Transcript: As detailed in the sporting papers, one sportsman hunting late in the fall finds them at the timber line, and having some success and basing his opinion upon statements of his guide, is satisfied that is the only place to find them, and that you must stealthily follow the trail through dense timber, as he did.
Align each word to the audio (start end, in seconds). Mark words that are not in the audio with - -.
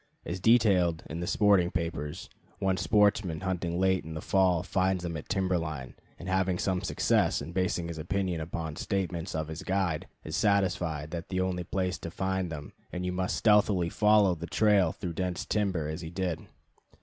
As 0.25 0.39
detailed 0.39 1.03
in 1.11 1.19
the 1.19 1.27
sporting 1.27 1.69
papers, 1.69 2.27
one 2.57 2.75
sportsman 2.75 3.41
hunting 3.41 3.79
late 3.79 4.03
in 4.03 4.15
the 4.15 4.19
fall 4.23 4.63
finds 4.63 5.03
them 5.03 5.15
at 5.15 5.25
the 5.27 5.33
timber 5.35 5.59
line, 5.59 5.93
and 6.17 6.27
having 6.27 6.57
some 6.57 6.81
success 6.81 7.39
and 7.39 7.53
basing 7.53 7.87
his 7.87 7.99
opinion 7.99 8.41
upon 8.41 8.77
statements 8.77 9.35
of 9.35 9.47
his 9.47 9.61
guide, 9.61 10.07
is 10.23 10.35
satisfied 10.35 11.11
that 11.11 11.25
is 11.25 11.29
the 11.29 11.41
only 11.41 11.63
place 11.65 11.99
to 11.99 12.09
find 12.09 12.51
them, 12.51 12.73
and 12.91 13.03
that 13.03 13.05
you 13.05 13.11
must 13.11 13.35
stealthily 13.35 13.89
follow 13.89 14.33
the 14.33 14.47
trail 14.47 14.91
through 14.91 15.13
dense 15.13 15.45
timber, 15.45 15.87
as 15.87 16.01
he 16.01 16.09
did. 16.09 16.47